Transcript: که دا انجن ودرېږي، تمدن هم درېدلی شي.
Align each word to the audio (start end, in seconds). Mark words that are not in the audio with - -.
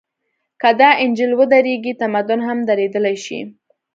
که 0.61 0.69
دا 0.79 0.89
انجن 1.03 1.31
ودرېږي، 1.39 1.93
تمدن 2.01 2.39
هم 2.47 2.57
درېدلی 2.69 3.15
شي. 3.25 3.39